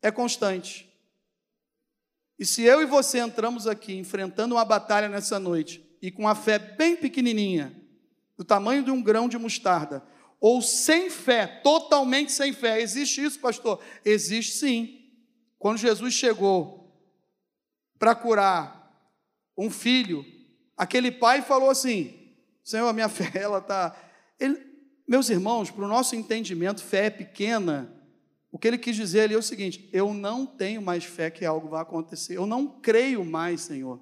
[0.00, 0.86] é constante.
[2.38, 6.34] E se eu e você entramos aqui enfrentando uma batalha nessa noite e com a
[6.34, 7.74] fé bem pequenininha,
[8.36, 10.04] do tamanho de um grão de mostarda,
[10.38, 13.80] ou sem fé, totalmente sem fé, existe isso, pastor?
[14.04, 15.00] Existe sim.
[15.58, 16.94] Quando Jesus chegou
[17.98, 18.92] para curar
[19.56, 20.24] um filho,
[20.76, 23.96] aquele pai falou assim: Senhor, a minha fé, ela está.
[25.08, 27.95] Meus irmãos, para o nosso entendimento, fé é pequena
[28.56, 31.44] o que ele quis dizer ali é o seguinte: eu não tenho mais fé que
[31.44, 34.00] algo vai acontecer, eu não creio mais, Senhor.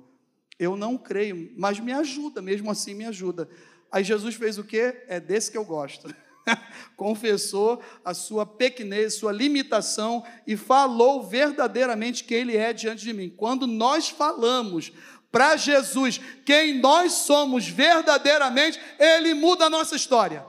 [0.57, 3.49] Eu não creio, mas me ajuda, mesmo assim me ajuda.
[3.90, 5.07] Aí Jesus fez o quê?
[5.09, 6.07] É desse que eu gosto.
[6.97, 13.35] Confessou a sua pequenez, sua limitação e falou verdadeiramente quem ele é diante de mim.
[13.37, 14.93] Quando nós falamos
[15.33, 20.47] para Jesus quem nós somos verdadeiramente, ele muda a nossa história.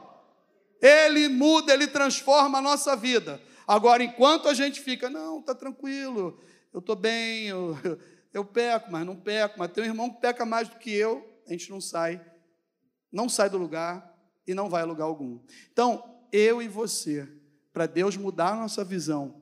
[0.80, 3.42] Ele muda, ele transforma a nossa vida.
[3.68, 6.40] Agora, enquanto a gente fica, não, está tranquilo,
[6.74, 7.76] eu estou bem, eu,
[8.34, 11.26] eu peco, mas não peco, mas tem um irmão que peca mais do que eu,
[11.48, 12.24] a gente não sai,
[13.12, 14.14] não sai do lugar
[14.48, 15.40] e não vai a lugar algum.
[15.72, 17.28] Então, eu e você,
[17.72, 19.42] para Deus mudar nossa visão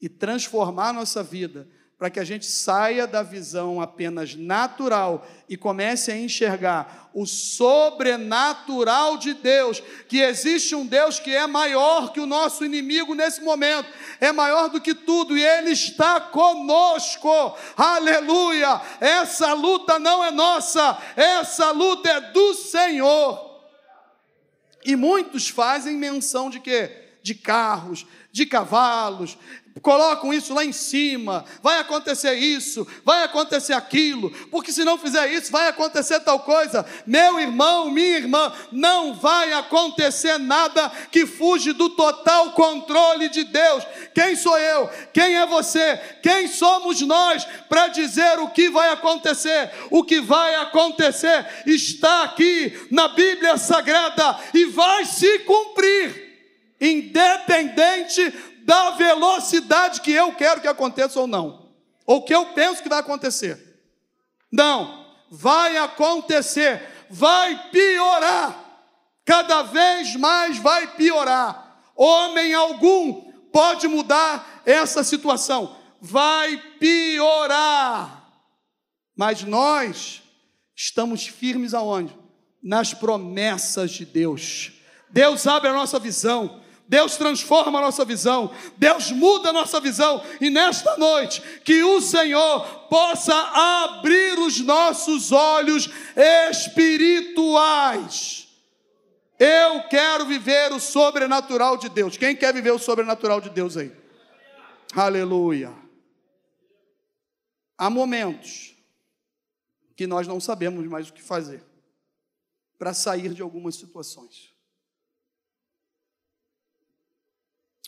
[0.00, 1.68] e transformar nossa vida,
[2.02, 9.16] para que a gente saia da visão apenas natural e comece a enxergar o sobrenatural
[9.16, 13.88] de Deus, que existe um Deus que é maior que o nosso inimigo nesse momento,
[14.18, 17.56] é maior do que tudo e ele está conosco.
[17.76, 18.80] Aleluia!
[19.00, 23.62] Essa luta não é nossa, essa luta é do Senhor.
[24.84, 27.12] E muitos fazem menção de quê?
[27.22, 29.38] De carros, de cavalos,
[29.80, 35.32] colocam isso lá em cima, vai acontecer isso, vai acontecer aquilo, porque se não fizer
[35.32, 36.84] isso, vai acontecer tal coisa.
[37.06, 43.84] Meu irmão, minha irmã, não vai acontecer nada que fuge do total controle de Deus.
[44.14, 44.90] Quem sou eu?
[45.12, 45.96] Quem é você?
[46.22, 49.70] Quem somos nós para dizer o que vai acontecer?
[49.90, 56.32] O que vai acontecer está aqui na Bíblia Sagrada e vai se cumprir
[56.82, 58.32] independente
[58.64, 61.70] da velocidade que eu quero que aconteça ou não,
[62.06, 63.80] ou que eu penso que vai acontecer.
[64.50, 68.58] Não, vai acontecer, vai piorar,
[69.24, 71.80] cada vez mais vai piorar.
[71.94, 78.28] Homem algum pode mudar essa situação, vai piorar.
[79.16, 80.22] Mas nós
[80.74, 82.22] estamos firmes aonde?
[82.62, 84.72] nas promessas de Deus.
[85.10, 86.61] Deus abre a nossa visão.
[86.92, 92.02] Deus transforma a nossa visão, Deus muda a nossa visão, e nesta noite, que o
[92.02, 95.88] Senhor possa abrir os nossos olhos
[96.50, 98.46] espirituais.
[99.38, 102.18] Eu quero viver o sobrenatural de Deus.
[102.18, 103.90] Quem quer viver o sobrenatural de Deus aí?
[104.94, 105.74] Aleluia.
[107.78, 108.76] Há momentos
[109.96, 111.64] que nós não sabemos mais o que fazer
[112.78, 114.51] para sair de algumas situações.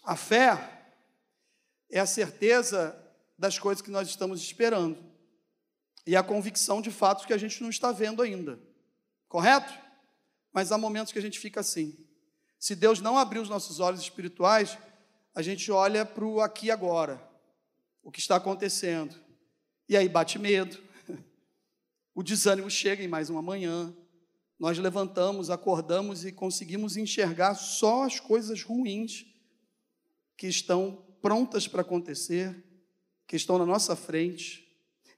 [0.04, 0.92] A fé
[1.90, 2.94] é a certeza
[3.38, 5.02] das coisas que nós estamos esperando
[6.06, 8.60] e a convicção de fatos que a gente não está vendo ainda.
[9.28, 9.72] Correto?
[10.52, 11.96] Mas há momentos que a gente fica assim.
[12.58, 14.76] Se Deus não abrir os nossos olhos espirituais,
[15.34, 17.20] a gente olha para o aqui e agora,
[18.02, 19.18] o que está acontecendo.
[19.88, 20.78] E aí bate medo,
[22.14, 23.94] o desânimo chega em mais uma manhã,
[24.58, 29.33] nós levantamos, acordamos e conseguimos enxergar só as coisas ruins
[30.36, 32.64] que estão prontas para acontecer,
[33.26, 34.64] que estão na nossa frente.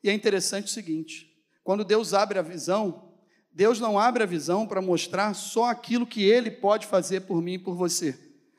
[0.02, 1.32] E é interessante o seguinte:
[1.64, 3.12] quando Deus abre a visão,
[3.52, 7.54] Deus não abre a visão para mostrar só aquilo que Ele pode fazer por mim
[7.54, 8.18] e por você.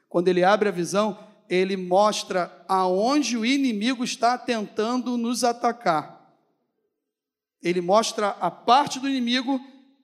[0.10, 1.18] Quando Ele abre a visão,
[1.50, 6.18] Ele mostra aonde o inimigo está tentando nos atacar.
[7.62, 9.60] Ele mostra a parte do inimigo,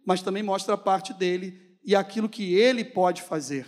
[0.06, 3.68] mas também mostra a parte dele e aquilo que ele pode fazer.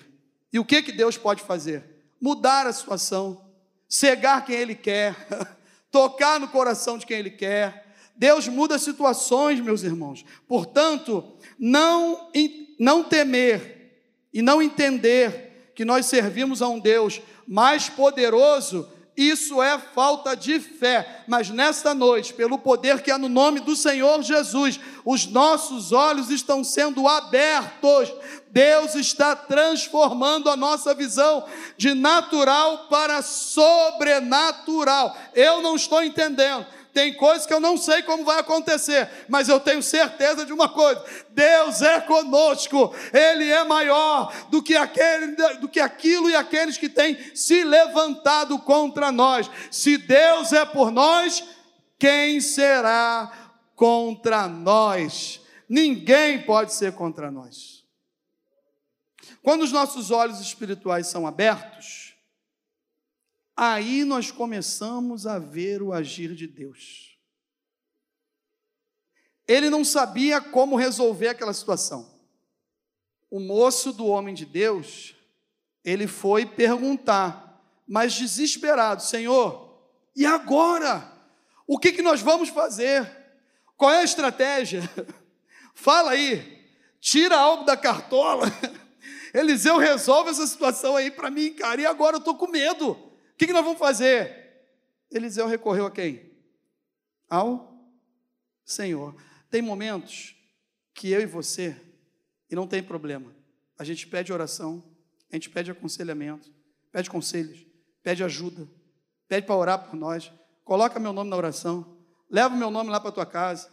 [0.52, 1.95] E o que que Deus pode fazer?
[2.26, 3.40] Mudar a situação,
[3.88, 5.16] cegar quem Ele quer,
[5.92, 7.86] tocar no coração de quem Ele quer.
[8.16, 10.26] Deus muda situações, meus irmãos.
[10.48, 11.24] Portanto,
[11.60, 12.32] não,
[12.80, 14.02] não temer
[14.34, 20.60] e não entender que nós servimos a um Deus mais poderoso isso é falta de
[20.60, 21.24] fé.
[21.26, 26.30] Mas nesta noite, pelo poder que há no nome do Senhor Jesus, os nossos olhos
[26.30, 28.12] estão sendo abertos.
[28.52, 31.46] Deus está transformando a nossa visão
[31.78, 35.16] de natural para sobrenatural.
[35.34, 39.60] Eu não estou entendendo tem coisas que eu não sei como vai acontecer, mas eu
[39.60, 45.68] tenho certeza de uma coisa: Deus é conosco, Ele é maior do que, aquele, do
[45.68, 49.52] que aquilo e aqueles que têm se levantado contra nós.
[49.70, 51.44] Se Deus é por nós,
[52.00, 53.30] quem será
[53.76, 55.42] contra nós?
[55.68, 57.84] Ninguém pode ser contra nós.
[59.44, 62.05] Quando os nossos olhos espirituais são abertos,
[63.56, 67.18] aí nós começamos a ver o agir de Deus.
[69.48, 72.20] Ele não sabia como resolver aquela situação.
[73.30, 75.16] O moço do homem de Deus,
[75.84, 79.80] ele foi perguntar, mas desesperado: Senhor,
[80.16, 81.14] e agora?
[81.68, 83.10] O que, que nós vamos fazer?
[83.76, 84.82] Qual é a estratégia?
[85.74, 86.64] Fala aí,
[87.00, 88.46] tira algo da cartola.
[89.34, 93.05] Eliseu resolve essa situação aí para mim, cara, e agora eu estou com medo.
[93.36, 94.64] O que, que nós vamos fazer?
[95.12, 96.32] Eliseu recorreu a quem?
[97.30, 97.78] Ao
[98.64, 99.14] Senhor.
[99.50, 100.34] Tem momentos
[100.94, 101.76] que eu e você,
[102.50, 103.36] e não tem problema,
[103.78, 104.82] a gente pede oração,
[105.30, 106.50] a gente pede aconselhamento,
[106.94, 107.66] pede conselhos,
[108.02, 108.66] pede ajuda,
[109.28, 110.32] pede para orar por nós,
[110.64, 111.98] coloca meu nome na oração,
[112.30, 113.70] leva meu nome lá para tua casa,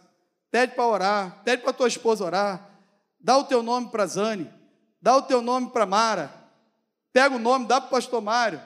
[0.51, 2.69] pede para orar, pede para tua esposa orar,
[3.17, 4.51] dá o teu nome para Zane,
[5.01, 6.33] dá o teu nome para Mara,
[7.13, 8.61] pega o nome, dá para o pastor Mário,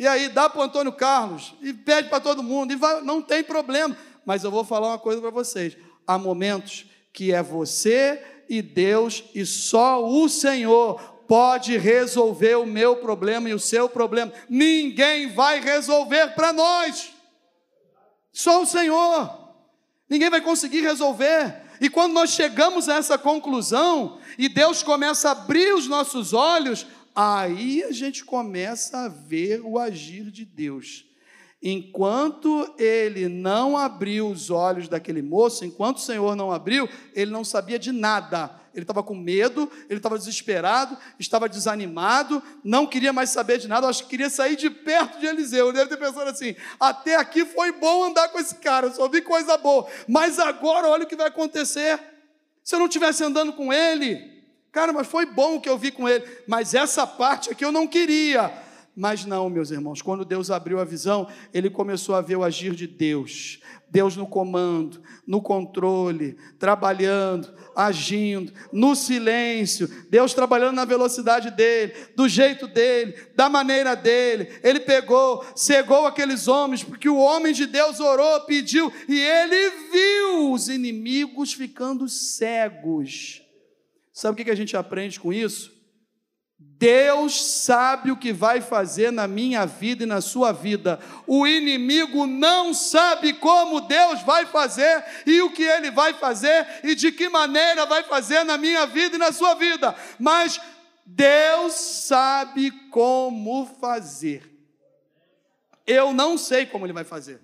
[0.00, 3.20] e aí dá para o Antônio Carlos, e pede para todo mundo, e vai, não
[3.20, 3.94] tem problema.
[4.24, 9.22] Mas eu vou falar uma coisa para vocês: há momentos que é você e Deus,
[9.34, 14.32] e só o Senhor pode resolver o meu problema e o seu problema.
[14.48, 17.12] Ninguém vai resolver para nós.
[18.32, 19.52] Só o Senhor.
[20.08, 21.60] Ninguém vai conseguir resolver.
[21.78, 26.86] E quando nós chegamos a essa conclusão e Deus começa a abrir os nossos olhos,
[27.14, 31.04] aí a gente começa a ver o agir de Deus.
[31.62, 37.44] Enquanto ele não abriu os olhos daquele moço, enquanto o Senhor não abriu, ele não
[37.44, 38.58] sabia de nada.
[38.72, 43.88] Ele estava com medo, ele estava desesperado, estava desanimado, não queria mais saber de nada,
[43.88, 45.68] acho que queria sair de perto de Eliseu.
[45.68, 49.08] Ele deve ter pensado assim: até aqui foi bom andar com esse cara, eu só
[49.08, 52.00] vi coisa boa, mas agora olha o que vai acontecer.
[52.62, 54.39] Se eu não estivesse andando com ele,
[54.72, 57.72] Cara, mas foi bom o que eu vi com ele, mas essa parte aqui eu
[57.72, 58.52] não queria.
[58.94, 62.74] Mas não, meus irmãos, quando Deus abriu a visão, ele começou a ver o agir
[62.74, 63.60] de Deus.
[63.88, 72.28] Deus no comando, no controle, trabalhando, agindo, no silêncio, Deus trabalhando na velocidade dele, do
[72.28, 74.52] jeito dele, da maneira dele.
[74.62, 80.52] Ele pegou, cegou aqueles homens, porque o homem de Deus orou, pediu, e ele viu
[80.52, 83.42] os inimigos ficando cegos
[84.20, 85.72] Sabe o que a gente aprende com isso?
[86.58, 91.00] Deus sabe o que vai fazer na minha vida e na sua vida.
[91.26, 96.94] O inimigo não sabe como Deus vai fazer e o que ele vai fazer e
[96.94, 99.96] de que maneira vai fazer na minha vida e na sua vida.
[100.18, 100.60] Mas
[101.06, 104.54] Deus sabe como fazer.
[105.86, 107.40] Eu não sei como ele vai fazer.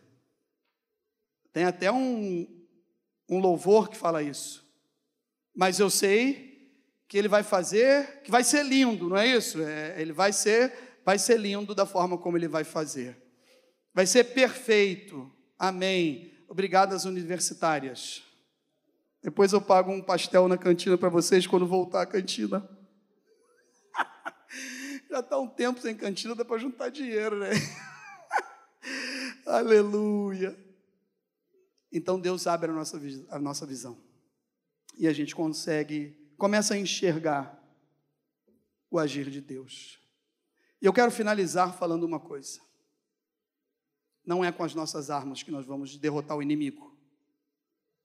[1.55, 2.47] Tem até um,
[3.31, 4.63] um louvor que fala isso.
[5.55, 6.46] Mas eu sei
[7.09, 9.63] que ele vai fazer, que vai ser lindo, não é isso?
[9.63, 13.17] É, ele vai ser, vai ser lindo da forma como ele vai fazer.
[13.95, 15.31] Vai ser perfeito.
[15.59, 16.33] Amém.
[16.49, 18.23] Obrigado às universitárias.
[19.23, 22.69] Depois eu pago um pastel na cantina para vocês quando voltar à cantina.
[25.11, 27.51] Já está um tempo sem cantina, dá para juntar dinheiro, né?
[29.47, 30.57] Aleluia.
[31.91, 33.97] Então Deus abre a nossa, a nossa visão.
[34.99, 37.63] E a gente consegue começa a enxergar
[38.91, 39.99] o agir de Deus.
[40.81, 42.61] E eu quero finalizar falando uma coisa.
[44.25, 46.97] Não é com as nossas armas que nós vamos derrotar o inimigo.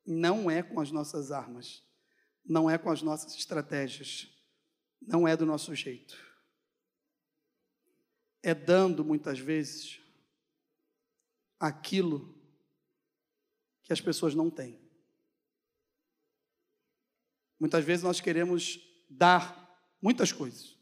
[0.06, 1.84] Não é com as nossas armas.
[2.46, 4.30] Não é com as nossas estratégias.
[5.02, 6.18] Não é do nosso jeito.
[8.44, 10.00] É dando muitas vezes
[11.60, 12.36] aquilo
[13.84, 14.80] que as pessoas não têm.
[17.62, 19.72] Muitas vezes nós queremos dar
[20.02, 20.76] muitas coisas.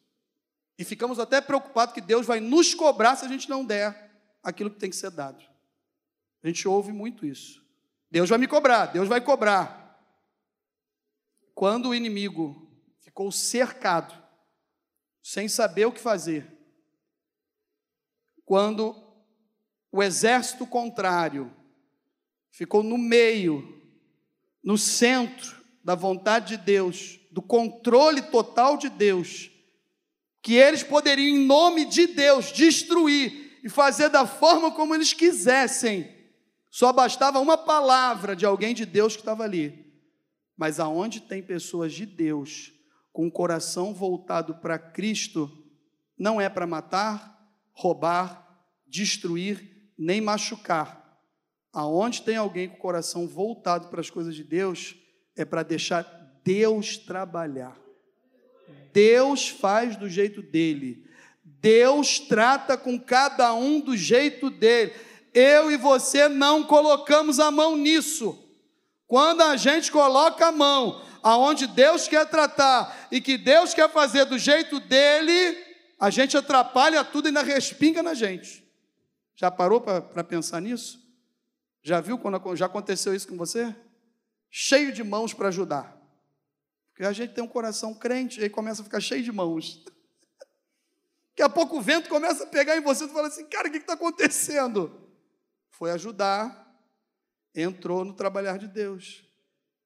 [0.78, 4.10] E ficamos até preocupados que Deus vai nos cobrar se a gente não der
[4.42, 5.44] aquilo que tem que ser dado.
[6.42, 7.62] A gente ouve muito isso.
[8.10, 10.02] Deus vai me cobrar, Deus vai cobrar.
[11.54, 14.18] Quando o inimigo ficou cercado,
[15.22, 16.50] sem saber o que fazer,
[18.46, 18.96] quando
[19.92, 21.54] o exército contrário
[22.50, 23.84] ficou no meio,
[24.64, 29.50] no centro, da vontade de Deus, do controle total de Deus,
[30.42, 36.16] que eles poderiam, em nome de Deus, destruir e fazer da forma como eles quisessem.
[36.70, 39.86] Só bastava uma palavra de alguém de Deus que estava ali.
[40.56, 42.74] Mas aonde tem pessoas de Deus
[43.12, 45.52] com o coração voltado para Cristo,
[46.18, 47.40] não é para matar,
[47.72, 51.18] roubar, destruir, nem machucar.
[51.72, 54.96] Aonde tem alguém com o coração voltado para as coisas de Deus,
[55.42, 56.04] é para deixar
[56.44, 57.78] Deus trabalhar.
[58.92, 61.06] Deus faz do jeito dele.
[61.44, 64.94] Deus trata com cada um do jeito dele.
[65.34, 68.38] Eu e você não colocamos a mão nisso.
[69.08, 74.26] Quando a gente coloca a mão aonde Deus quer tratar e que Deus quer fazer
[74.26, 75.58] do jeito dele,
[76.00, 78.64] a gente atrapalha tudo e ainda respinga na gente.
[79.36, 81.00] Já parou para pensar nisso?
[81.82, 83.74] Já viu quando já aconteceu isso com você?
[84.50, 85.98] Cheio de mãos para ajudar.
[86.90, 89.84] Porque a gente tem um coração crente e aí começa a ficar cheio de mãos.
[91.32, 93.72] Daqui a pouco o vento começa a pegar em você e fala assim: cara, o
[93.72, 95.10] que está acontecendo?
[95.70, 96.78] Foi ajudar,
[97.56, 99.24] entrou no trabalhar de Deus,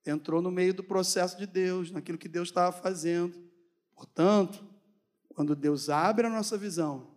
[0.05, 3.47] entrou no meio do processo de Deus, naquilo que Deus estava fazendo.
[3.93, 4.67] Portanto,
[5.29, 7.15] quando Deus abre a nossa visão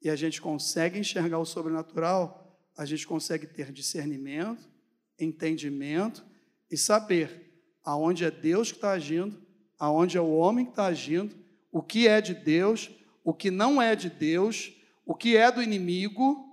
[0.00, 4.70] e a gente consegue enxergar o sobrenatural, a gente consegue ter discernimento,
[5.18, 6.24] entendimento
[6.72, 7.52] e saber
[7.84, 9.38] aonde é Deus que está agindo,
[9.78, 11.36] aonde é o homem que está agindo,
[11.70, 12.90] o que é de Deus,
[13.22, 14.72] o que não é de Deus,
[15.04, 16.48] o que é do inimigo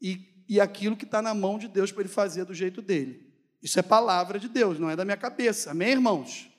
[0.00, 3.30] e, e aquilo que está na mão de Deus para ele fazer do jeito dele.
[3.62, 5.70] Isso é palavra de Deus, não é da minha cabeça.
[5.70, 6.50] Amém, irmãos?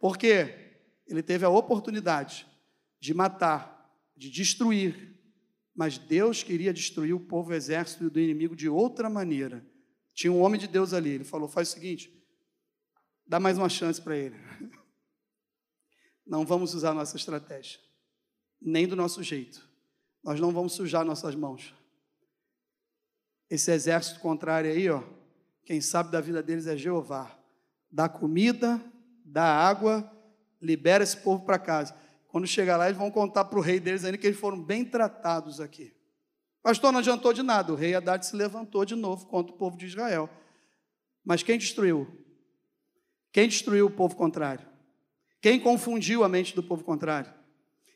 [0.00, 2.46] Porque ele teve a oportunidade
[2.98, 5.14] de matar, de destruir,
[5.76, 9.64] mas Deus queria destruir o povo exército do inimigo de outra maneira.
[10.14, 12.10] Tinha um homem de Deus ali, ele falou: faz o seguinte,
[13.26, 14.36] dá mais uma chance para ele.
[16.26, 17.78] Não vamos usar nossa estratégia,
[18.60, 19.68] nem do nosso jeito.
[20.22, 21.74] Nós não vamos sujar nossas mãos.
[23.50, 25.02] Esse exército contrário aí, ó,
[25.66, 27.38] quem sabe da vida deles é Jeová.
[27.92, 28.82] Dá comida,
[29.22, 30.10] dá água,
[30.62, 31.94] libera esse povo para casa.
[32.28, 34.84] Quando chegar lá, eles vão contar para o rei deles ainda que eles foram bem
[34.84, 35.93] tratados aqui.
[36.64, 37.74] Pastor, não adiantou de nada.
[37.74, 40.30] O rei Haddad se levantou de novo contra o povo de Israel.
[41.22, 42.08] Mas quem destruiu?
[43.30, 44.66] Quem destruiu o povo contrário?
[45.42, 47.30] Quem confundiu a mente do povo contrário?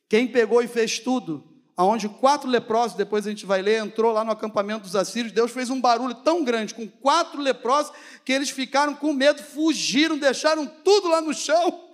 [0.07, 1.43] Quem pegou e fez tudo?
[1.75, 5.51] Aonde quatro leprosos, depois a gente vai ler, entrou lá no acampamento dos assírios, Deus
[5.51, 7.91] fez um barulho tão grande com quatro leprosos
[8.23, 11.89] que eles ficaram com medo, fugiram, deixaram tudo lá no chão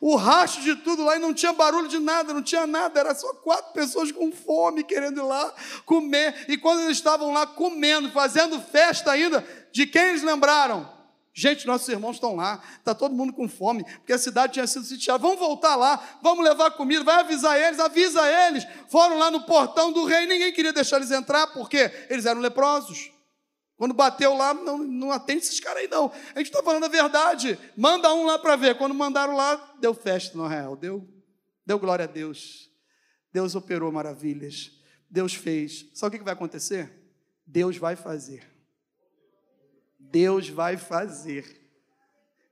[0.00, 3.14] o racho de tudo lá e não tinha barulho de nada, não tinha nada, era
[3.14, 6.46] só quatro pessoas com fome querendo ir lá comer.
[6.48, 10.96] E quando eles estavam lá comendo, fazendo festa ainda, de quem eles lembraram?
[11.38, 14.86] Gente, nossos irmãos estão lá, está todo mundo com fome, porque a cidade tinha sido
[14.86, 15.18] sitiada.
[15.18, 18.66] Vamos voltar lá, vamos levar comida, vai avisar eles, avisa eles.
[18.88, 23.10] Foram lá no portão do rei, ninguém queria deixar eles entrar, porque eles eram leprosos.
[23.76, 26.10] Quando bateu lá, não, não atende esses caras aí, não.
[26.34, 27.58] A gente está falando a verdade.
[27.76, 28.78] Manda um lá para ver.
[28.78, 31.06] Quando mandaram lá, deu festa no real, deu,
[31.64, 32.70] deu glória a Deus.
[33.32, 34.72] Deus operou maravilhas.
[35.10, 35.90] Deus fez.
[35.94, 36.90] Sabe o que vai acontecer?
[37.46, 38.50] Deus vai fazer.
[39.98, 41.66] Deus vai fazer.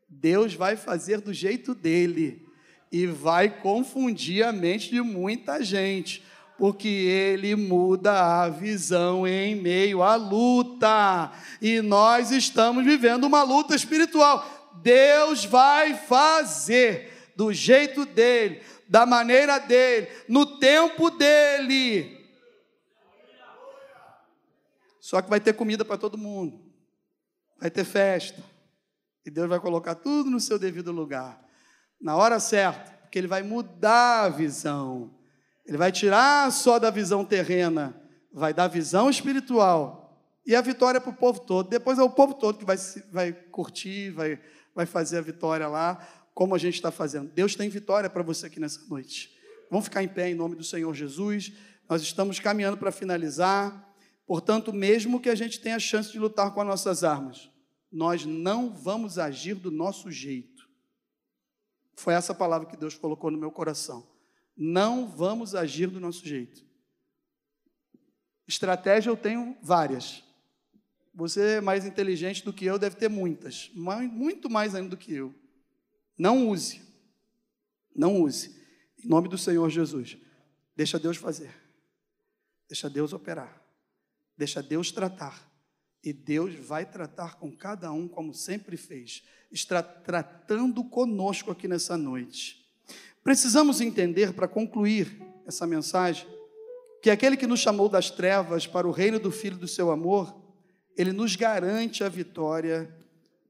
[0.09, 2.47] Deus vai fazer do jeito dele
[2.93, 6.23] e vai confundir a mente de muita gente,
[6.65, 11.31] porque ele muda a visão em meio à luta.
[11.61, 14.73] E nós estamos vivendo uma luta espiritual.
[14.83, 22.27] Deus vai fazer do jeito dele, da maneira dele, no tempo dele.
[24.99, 26.65] Só que vai ter comida para todo mundo
[27.61, 28.43] vai ter festa.
[29.27, 31.47] E Deus vai colocar tudo no seu devido lugar,
[32.01, 35.15] na hora certa, porque Ele vai mudar a visão.
[35.67, 37.99] Ele vai tirar só da visão terrena,
[38.33, 40.05] vai dar visão espiritual.
[40.47, 41.71] E a vitória para o povo todo.
[41.71, 42.77] Depois é o povo todo que vai,
[43.11, 44.39] vai curtir, vai,
[44.75, 47.31] vai fazer a vitória lá, como a gente está fazendo.
[47.33, 49.35] Deus tem vitória para você aqui nessa noite.
[49.71, 51.53] Vamos ficar em pé em nome do Senhor Jesus.
[51.89, 53.91] Nós estamos caminhando para finalizar.
[54.27, 57.51] Portanto, mesmo que a gente tenha a chance de lutar com as nossas armas,
[57.91, 60.69] nós não vamos agir do nosso jeito.
[61.97, 64.07] Foi essa palavra que Deus colocou no meu coração.
[64.57, 66.65] Não vamos agir do nosso jeito.
[68.47, 70.23] Estratégia eu tenho várias.
[71.15, 75.15] Você é mais inteligente do que eu, deve ter muitas, muito mais ainda do que
[75.15, 75.35] eu.
[76.19, 76.83] Não use.
[77.95, 78.61] Não use.
[79.03, 80.17] Em nome do Senhor Jesus.
[80.77, 81.55] Deixa Deus fazer.
[82.69, 83.63] Deixa Deus operar.
[84.37, 85.51] Deixa Deus tratar.
[86.03, 89.23] E Deus vai tratar com cada um como sempre fez.
[89.51, 92.64] Está tratando conosco aqui nessa noite.
[93.25, 96.29] Precisamos entender, para concluir essa mensagem,
[97.03, 100.35] que aquele que nos chamou das trevas para o reino do Filho do seu amor,
[100.95, 102.95] ele nos garante a vitória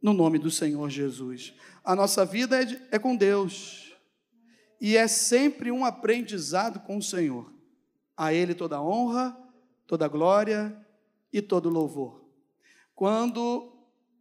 [0.01, 1.55] no nome do Senhor Jesus.
[1.83, 3.97] A nossa vida é, de, é com Deus
[4.81, 7.53] e é sempre um aprendizado com o Senhor.
[8.17, 9.37] A Ele toda honra,
[9.89, 10.77] toda glória
[11.33, 12.25] e todo louvor.
[12.95, 13.73] Quando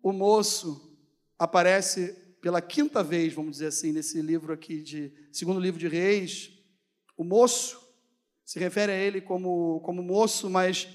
[0.01, 0.97] o moço
[1.37, 6.51] aparece pela quinta vez, vamos dizer assim, nesse livro aqui de segundo livro de Reis,
[7.15, 7.79] o moço
[8.43, 10.89] se refere a ele como, como moço, mas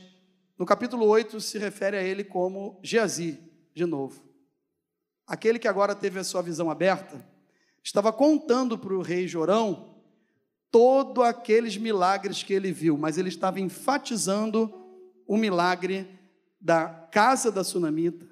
[0.59, 3.39] no capítulo 8 se refere a ele como Geazi,
[3.75, 4.23] de novo.
[5.27, 7.27] Aquele que agora teve a sua visão aberta,
[7.83, 10.03] estava contando para o rei Jorão
[10.71, 14.71] todos aqueles milagres que ele viu, mas ele estava enfatizando
[15.27, 16.07] o milagre
[16.61, 18.29] da casa da sunamita,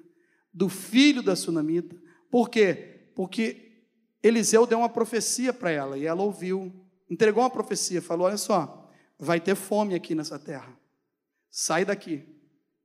[0.53, 1.99] do filho da sunamita.
[2.29, 2.93] Por quê?
[3.17, 3.81] Porque
[4.21, 6.71] Eliseu deu uma profecia para ela e ela ouviu,
[7.09, 8.87] entregou uma profecia, falou: Olha só,
[9.17, 10.71] vai ter fome aqui nessa terra,
[11.49, 12.23] sai daqui,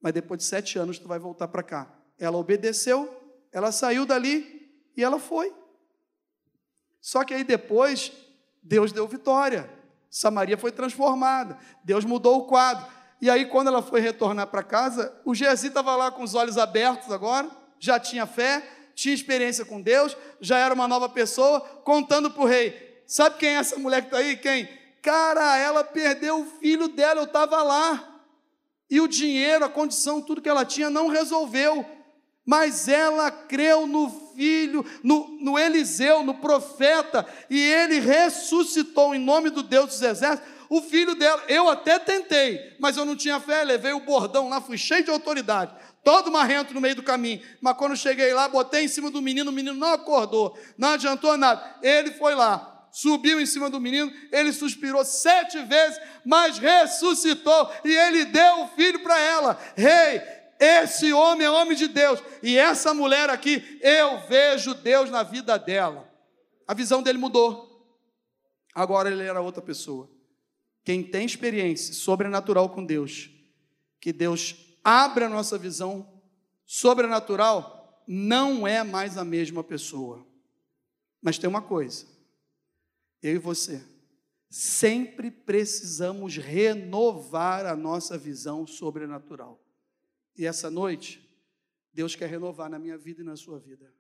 [0.01, 1.95] mas depois de sete anos tu vai voltar para cá.
[2.19, 3.15] Ela obedeceu,
[3.53, 5.53] ela saiu dali e ela foi.
[6.99, 8.11] Só que aí depois
[8.63, 9.69] Deus deu vitória.
[10.09, 11.59] Samaria foi transformada.
[11.85, 12.91] Deus mudou o quadro.
[13.21, 16.57] E aí, quando ela foi retornar para casa, o Geazi estava lá com os olhos
[16.57, 22.31] abertos agora, já tinha fé, tinha experiência com Deus, já era uma nova pessoa, contando
[22.31, 24.37] para o rei: Sabe quem é essa mulher que está aí?
[24.37, 24.69] Quem?
[25.01, 28.09] Cara, ela perdeu o filho dela, eu estava lá.
[28.89, 31.85] E o dinheiro, a condição, tudo que ela tinha não resolveu
[32.45, 39.51] mas ela creu no filho, no, no, Eliseu, no profeta, e ele ressuscitou em nome
[39.51, 40.51] do Deus dos exércitos.
[40.69, 44.61] O filho dela, eu até tentei, mas eu não tinha fé, levei o bordão lá,
[44.61, 45.73] fui cheio de autoridade,
[46.05, 47.43] todo marrento no meio do caminho.
[47.61, 51.37] Mas quando cheguei lá, botei em cima do menino, o menino não acordou, não adiantou
[51.37, 51.79] nada.
[51.83, 57.91] Ele foi lá, subiu em cima do menino, ele suspirou sete vezes, mas ressuscitou e
[57.91, 59.59] ele deu o filho para ela.
[59.77, 60.23] Rei, hey,
[60.63, 62.23] esse homem é homem de Deus.
[62.43, 66.09] E essa mulher aqui, eu vejo Deus na vida dela.
[66.69, 67.71] A visão dele mudou.
[68.75, 70.09] Agora ele era outra pessoa.
[70.85, 73.31] Quem tem experiência sobrenatural com Deus,
[74.01, 76.21] que Deus abre a nossa visão
[76.65, 80.27] sobrenatural, não é mais a mesma pessoa.
[81.21, 82.07] Mas tem uma coisa,
[83.23, 83.85] eu e você,
[84.51, 89.63] sempre precisamos renovar a nossa visão sobrenatural.
[90.37, 91.29] E essa noite,
[91.93, 93.92] Deus quer renovar na minha vida e na sua vida.